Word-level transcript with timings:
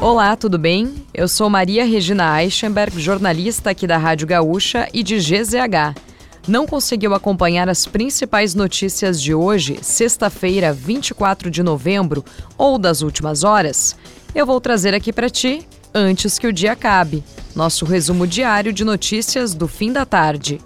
Olá, 0.00 0.36
tudo 0.36 0.58
bem? 0.58 0.94
Eu 1.12 1.26
sou 1.26 1.48
Maria 1.48 1.84
Regina 1.84 2.42
Eichenberg, 2.42 3.00
jornalista 3.00 3.70
aqui 3.70 3.86
da 3.86 3.96
Rádio 3.96 4.26
Gaúcha 4.26 4.86
e 4.92 5.02
de 5.02 5.16
GZH. 5.16 5.98
Não 6.46 6.66
conseguiu 6.66 7.14
acompanhar 7.14 7.68
as 7.68 7.86
principais 7.86 8.54
notícias 8.54 9.20
de 9.20 9.34
hoje, 9.34 9.78
sexta-feira, 9.80 10.72
24 10.72 11.50
de 11.50 11.62
novembro, 11.62 12.22
ou 12.58 12.78
das 12.78 13.00
últimas 13.00 13.42
horas? 13.42 13.96
Eu 14.34 14.44
vou 14.44 14.60
trazer 14.60 14.94
aqui 14.94 15.12
para 15.12 15.30
ti 15.30 15.66
antes 15.94 16.38
que 16.38 16.46
o 16.46 16.52
dia 16.52 16.72
acabe. 16.72 17.24
Nosso 17.54 17.86
resumo 17.86 18.26
diário 18.26 18.74
de 18.74 18.84
notícias 18.84 19.54
do 19.54 19.66
fim 19.66 19.92
da 19.92 20.04
tarde. 20.04 20.60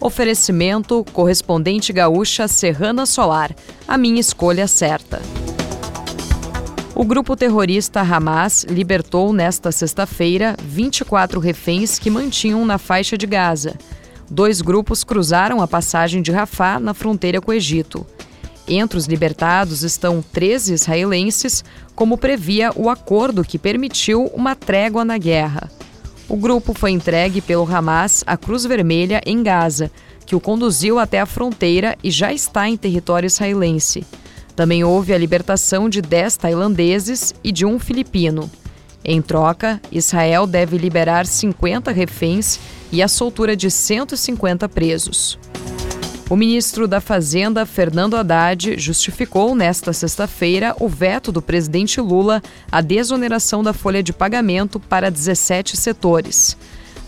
Oferecimento 0.00 1.04
correspondente 1.12 1.92
gaúcha 1.92 2.48
Serrana 2.48 3.06
Solar. 3.06 3.54
A 3.86 3.96
minha 3.96 4.20
escolha 4.20 4.66
certa. 4.66 5.22
O 6.98 7.04
grupo 7.04 7.36
terrorista 7.36 8.00
Hamas 8.00 8.64
libertou 8.64 9.30
nesta 9.30 9.70
sexta-feira 9.70 10.56
24 10.66 11.38
reféns 11.38 11.98
que 11.98 12.08
mantinham 12.08 12.64
na 12.64 12.78
faixa 12.78 13.18
de 13.18 13.26
Gaza. 13.26 13.74
Dois 14.30 14.62
grupos 14.62 15.04
cruzaram 15.04 15.60
a 15.60 15.68
passagem 15.68 16.22
de 16.22 16.32
Rafah 16.32 16.80
na 16.80 16.94
fronteira 16.94 17.38
com 17.38 17.50
o 17.50 17.54
Egito. 17.54 18.06
Entre 18.66 18.96
os 18.96 19.04
libertados 19.04 19.82
estão 19.82 20.24
13 20.32 20.72
israelenses, 20.72 21.62
como 21.94 22.16
previa 22.16 22.72
o 22.74 22.88
acordo 22.88 23.44
que 23.44 23.58
permitiu 23.58 24.24
uma 24.34 24.54
trégua 24.54 25.04
na 25.04 25.18
guerra. 25.18 25.70
O 26.26 26.36
grupo 26.38 26.72
foi 26.72 26.92
entregue 26.92 27.42
pelo 27.42 27.70
Hamas 27.70 28.24
à 28.26 28.38
Cruz 28.38 28.64
Vermelha 28.64 29.20
em 29.26 29.42
Gaza, 29.42 29.90
que 30.24 30.34
o 30.34 30.40
conduziu 30.40 30.98
até 30.98 31.20
a 31.20 31.26
fronteira 31.26 31.94
e 32.02 32.10
já 32.10 32.32
está 32.32 32.66
em 32.66 32.74
território 32.74 33.26
israelense. 33.26 34.02
Também 34.56 34.82
houve 34.82 35.12
a 35.12 35.18
libertação 35.18 35.86
de 35.86 36.00
10 36.00 36.38
tailandeses 36.38 37.34
e 37.44 37.52
de 37.52 37.66
um 37.66 37.78
filipino. 37.78 38.50
Em 39.04 39.22
troca, 39.22 39.80
Israel 39.92 40.46
deve 40.46 40.78
liberar 40.78 41.26
50 41.26 41.92
reféns 41.92 42.58
e 42.90 43.02
a 43.02 43.06
soltura 43.06 43.54
de 43.54 43.70
150 43.70 44.68
presos. 44.68 45.38
O 46.28 46.34
ministro 46.34 46.88
da 46.88 47.00
Fazenda, 47.00 47.64
Fernando 47.64 48.16
Haddad, 48.16 48.76
justificou 48.78 49.54
nesta 49.54 49.92
sexta-feira 49.92 50.74
o 50.80 50.88
veto 50.88 51.30
do 51.30 51.40
presidente 51.40 52.00
Lula 52.00 52.42
à 52.72 52.80
desoneração 52.80 53.62
da 53.62 53.72
folha 53.72 54.02
de 54.02 54.12
pagamento 54.12 54.80
para 54.80 55.08
17 55.08 55.76
setores. 55.76 56.56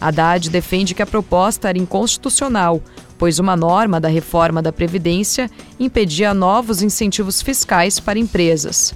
Haddad 0.01 0.49
defende 0.51 0.95
que 0.95 1.03
a 1.03 1.07
proposta 1.07 1.69
era 1.69 1.79
inconstitucional, 1.79 2.81
pois 3.19 3.39
uma 3.39 3.57
norma 3.57 4.01
da 4.01 4.09
reforma 4.09 4.63
da 4.63 4.73
Previdência 4.73 5.51
impedia 5.79 6.33
novos 6.33 6.83
incentivos 6.83 7.43
fiscais 7.43 7.99
para 7.99 8.19
empresas. 8.19 8.95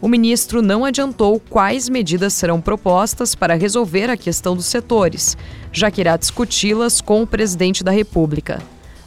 O 0.00 0.06
ministro 0.06 0.62
não 0.62 0.84
adiantou 0.84 1.40
quais 1.50 1.88
medidas 1.88 2.32
serão 2.32 2.60
propostas 2.60 3.34
para 3.34 3.54
resolver 3.56 4.08
a 4.08 4.16
questão 4.16 4.54
dos 4.54 4.66
setores, 4.66 5.36
já 5.72 5.90
que 5.90 6.00
irá 6.00 6.16
discuti-las 6.16 7.00
com 7.00 7.22
o 7.22 7.26
presidente 7.26 7.82
da 7.82 7.90
República. 7.90 8.62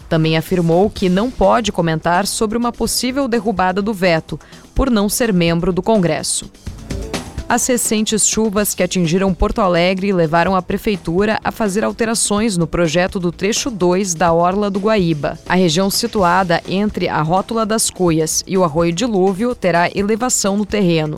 Também 0.09 0.35
afirmou 0.35 0.89
que 0.89 1.07
não 1.07 1.31
pode 1.31 1.71
comentar 1.71 2.27
sobre 2.27 2.57
uma 2.57 2.73
possível 2.73 3.29
derrubada 3.29 3.81
do 3.81 3.93
veto, 3.93 4.37
por 4.75 4.89
não 4.89 5.07
ser 5.07 5.31
membro 5.31 5.71
do 5.71 5.81
Congresso. 5.81 6.51
As 7.51 7.67
recentes 7.67 8.25
chuvas 8.25 8.73
que 8.73 8.81
atingiram 8.81 9.33
Porto 9.33 9.59
Alegre 9.59 10.13
levaram 10.13 10.55
a 10.55 10.61
prefeitura 10.61 11.37
a 11.43 11.51
fazer 11.51 11.83
alterações 11.83 12.55
no 12.55 12.65
projeto 12.65 13.19
do 13.19 13.29
trecho 13.29 13.69
2 13.69 14.13
da 14.13 14.31
Orla 14.31 14.71
do 14.71 14.79
Guaíba. 14.79 15.37
A 15.49 15.55
região 15.55 15.89
situada 15.89 16.63
entre 16.65 17.09
a 17.09 17.21
Rótula 17.21 17.65
das 17.65 17.89
Cuias 17.89 18.41
e 18.47 18.57
o 18.57 18.63
Arroio 18.63 18.93
Dilúvio 18.93 19.53
terá 19.53 19.89
elevação 19.93 20.55
no 20.55 20.65
terreno. 20.65 21.17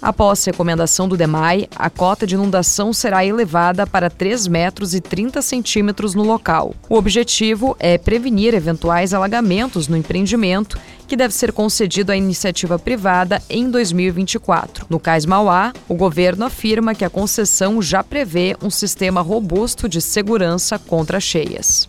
Após 0.00 0.44
recomendação 0.44 1.08
do 1.08 1.16
DEMAI, 1.16 1.68
a 1.74 1.90
cota 1.90 2.24
de 2.24 2.36
inundação 2.36 2.92
será 2.92 3.24
elevada 3.24 3.84
para 3.84 4.08
3 4.08 4.46
metros 4.46 4.94
e 4.94 5.00
30 5.00 5.42
centímetros 5.42 6.14
no 6.14 6.22
local. 6.22 6.72
O 6.88 6.94
objetivo 6.94 7.76
é 7.80 7.98
prevenir 7.98 8.54
eventuais 8.54 9.12
alagamentos 9.12 9.88
no 9.88 9.96
empreendimento, 9.96 10.78
que 11.08 11.16
deve 11.16 11.34
ser 11.34 11.52
concedido 11.52 12.12
à 12.12 12.16
iniciativa 12.16 12.78
privada 12.78 13.42
em 13.50 13.68
2024. 13.68 14.86
No 14.88 15.00
Cais 15.00 15.26
Mauá, 15.26 15.72
o 15.88 15.94
governo 15.94 16.44
afirma 16.44 16.94
que 16.94 17.04
a 17.04 17.10
concessão 17.10 17.82
já 17.82 18.04
prevê 18.04 18.56
um 18.62 18.70
sistema 18.70 19.20
robusto 19.20 19.88
de 19.88 20.00
segurança 20.00 20.78
contra 20.78 21.18
cheias 21.18 21.88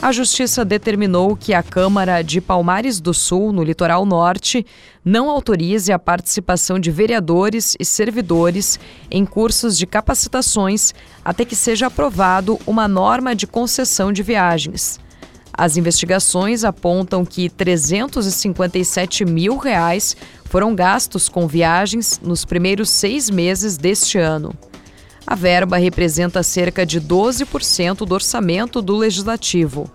a 0.00 0.12
Justiça 0.12 0.64
determinou 0.64 1.36
que 1.36 1.54
a 1.54 1.62
Câmara 1.62 2.22
de 2.22 2.40
Palmares 2.40 3.00
do 3.00 3.14
Sul, 3.14 3.52
no 3.52 3.64
litoral 3.64 4.04
norte, 4.04 4.64
não 5.04 5.30
autorize 5.30 5.90
a 5.90 5.98
participação 5.98 6.78
de 6.78 6.90
vereadores 6.90 7.76
e 7.80 7.84
servidores 7.84 8.78
em 9.10 9.24
cursos 9.24 9.76
de 9.76 9.86
capacitações 9.86 10.92
até 11.24 11.44
que 11.44 11.56
seja 11.56 11.86
aprovado 11.86 12.58
uma 12.66 12.86
norma 12.86 13.34
de 13.34 13.46
concessão 13.46 14.12
de 14.12 14.22
viagens. 14.22 15.00
As 15.52 15.78
investigações 15.78 16.64
apontam 16.64 17.24
que 17.24 17.48
357 17.48 19.24
mil 19.24 19.56
reais 19.56 20.14
foram 20.44 20.74
gastos 20.74 21.28
com 21.28 21.48
viagens 21.48 22.20
nos 22.22 22.44
primeiros 22.44 22.90
seis 22.90 23.30
meses 23.30 23.78
deste 23.78 24.18
ano. 24.18 24.54
A 25.26 25.34
verba 25.34 25.76
representa 25.76 26.42
cerca 26.42 26.86
de 26.86 27.00
12% 27.00 28.06
do 28.06 28.14
orçamento 28.14 28.80
do 28.80 28.96
legislativo. 28.96 29.90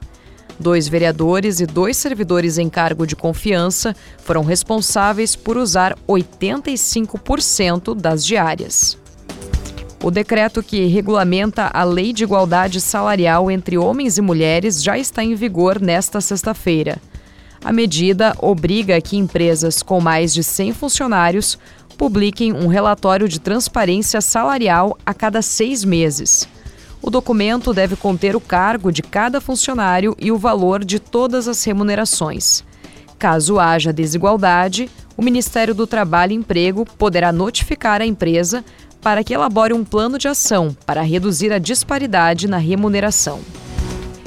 Dois 0.60 0.88
vereadores 0.88 1.60
e 1.62 1.66
dois 1.66 1.96
servidores 1.96 2.58
em 2.58 2.70
cargo 2.70 3.08
de 3.08 3.16
confiança 3.16 3.96
foram 4.18 4.44
responsáveis 4.44 5.36
por 5.36 5.58
usar 5.58 5.98
85% 6.08 7.96
das 7.96 8.26
diárias. 8.26 8.98
O 10.04 10.12
decreto 10.12 10.62
que 10.62 10.86
regulamenta 10.88 11.70
a 11.74 11.84
Lei 11.84 12.12
de 12.12 12.24
Igualdade 12.24 12.82
Salarial 12.82 13.50
entre 13.50 13.78
Homens 13.78 14.18
e 14.18 14.22
Mulheres 14.22 14.84
já 14.84 14.98
está 14.98 15.24
em 15.24 15.34
vigor 15.34 15.80
nesta 15.80 16.20
sexta-feira. 16.20 17.00
A 17.64 17.72
medida 17.72 18.36
obriga 18.40 19.00
que 19.00 19.16
empresas 19.16 19.84
com 19.84 20.02
mais 20.02 20.34
de 20.34 20.44
100 20.44 20.74
funcionários 20.74 21.60
publiquem 22.02 22.52
um 22.52 22.66
relatório 22.66 23.30
de 23.30 23.40
transparência 23.40 24.22
salarial 24.22 24.98
a 25.06 25.14
cada 25.14 25.40
seis 25.44 25.86
meses. 25.86 26.50
O 27.00 27.12
documento 27.12 27.72
deve 27.76 27.96
conter 27.96 28.36
o 28.36 28.42
cargo 28.42 28.92
de 28.92 29.04
cada 29.04 29.40
funcionário 29.40 30.16
e 30.18 30.32
o 30.32 30.38
valor 30.40 30.84
de 30.84 31.00
todas 31.00 31.48
as 31.48 31.64
remunerações. 31.64 32.64
Caso 33.20 33.60
haja 33.60 33.94
desigualdade, 33.94 34.90
o 35.16 35.22
Ministério 35.22 35.76
do 35.76 35.86
Trabalho 35.86 36.32
e 36.32 36.36
Emprego 36.38 36.88
poderá 36.98 37.32
notificar 37.32 38.02
a 38.02 38.06
empresa 38.08 38.66
para 39.00 39.24
que 39.24 39.36
elabore 39.36 39.72
um 39.72 39.84
plano 39.84 40.18
de 40.18 40.28
ação 40.28 40.76
para 40.88 41.04
reduzir 41.04 41.54
a 41.54 41.60
disparidade 41.60 42.48
na 42.48 42.58
remuneração. 42.58 43.42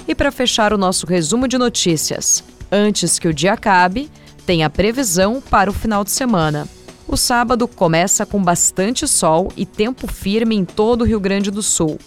E 0.07 0.15
para 0.15 0.31
fechar 0.31 0.73
o 0.73 0.79
nosso 0.79 1.07
resumo 1.07 1.49
de 1.49 1.59
notícias, 1.59 2.45
antes 2.71 3.19
que 3.19 3.27
o 3.27 3.35
dia 3.35 3.55
acabe, 3.55 4.09
tem 4.47 4.63
a 4.63 4.71
previsão 4.71 5.43
para 5.51 5.69
o 5.69 5.75
final 5.75 6.05
de 6.05 6.13
semana. 6.13 6.69
O 7.07 7.17
sábado 7.17 7.69
começa 7.69 8.25
com 8.25 8.43
bastante 8.43 9.07
sol 9.07 9.53
e 9.57 9.67
tempo 9.67 10.07
firme 10.07 10.57
em 10.57 10.65
todo 10.65 11.03
o 11.03 11.05
Rio 11.05 11.21
Grande 11.21 11.51
do 11.51 11.63
Sul. 11.63 11.99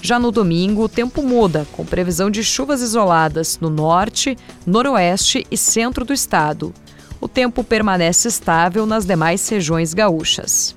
Já 0.00 0.18
no 0.18 0.32
domingo, 0.32 0.82
o 0.82 0.88
tempo 0.88 1.22
muda, 1.22 1.66
com 1.72 1.86
previsão 1.86 2.28
de 2.28 2.42
chuvas 2.42 2.82
isoladas 2.82 3.58
no 3.60 3.70
norte, 3.70 4.36
noroeste 4.66 5.46
e 5.48 5.56
centro 5.56 6.04
do 6.04 6.12
estado. 6.12 6.74
O 7.20 7.28
tempo 7.28 7.62
permanece 7.62 8.26
estável 8.26 8.84
nas 8.84 9.06
demais 9.06 9.48
regiões 9.48 9.94
gaúchas. 9.94 10.74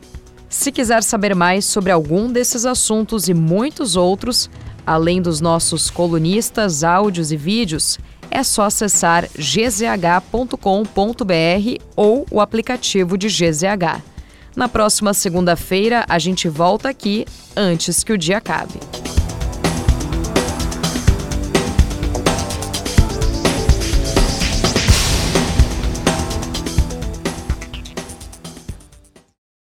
Se 0.47 0.71
quiser 0.71 1.01
saber 1.01 1.35
mais 1.35 1.65
sobre 1.65 1.91
algum 1.91 2.31
desses 2.31 2.67
assuntos 2.67 3.27
e 3.27 3.33
muitos 3.33 3.95
outros, 3.95 4.47
além 4.85 5.19
dos 5.19 5.41
nossos 5.41 5.89
colunistas, 5.89 6.83
áudios 6.83 7.31
e 7.31 7.35
vídeos, 7.35 7.97
é 8.35 8.43
só 8.43 8.63
acessar 8.63 9.29
gzh.com.br 9.37 10.59
ou 11.95 12.25
o 12.29 12.41
aplicativo 12.41 13.17
de 13.17 13.27
GZH. 13.27 14.01
Na 14.53 14.67
próxima 14.67 15.13
segunda-feira, 15.13 16.05
a 16.09 16.19
gente 16.19 16.49
volta 16.49 16.89
aqui 16.89 17.25
antes 17.55 18.03
que 18.03 18.11
o 18.11 18.17
dia 18.17 18.37
acabe. 18.37 18.79